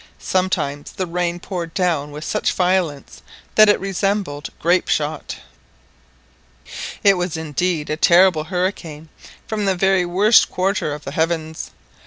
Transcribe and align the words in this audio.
Sometimes 0.17 0.93
the 0.93 1.05
rain 1.05 1.39
poured 1.39 1.75
down 1.75 2.09
with 2.11 2.23
such 2.23 2.53
violence 2.53 3.21
that 3.53 3.69
it 3.69 3.79
resembled 3.79 4.49
grape 4.57 4.87
shot. 4.87 5.37
It 7.03 7.17
was 7.17 7.37
indeed 7.37 7.87
a 7.91 7.97
terrible 7.97 8.45
hurricane 8.45 9.09
from 9.45 9.65
the 9.65 9.75
very 9.75 10.05
worst 10.07 10.49
quarter 10.49 10.91
of 10.95 11.03
the 11.03 11.11
heavens. 11.11 11.69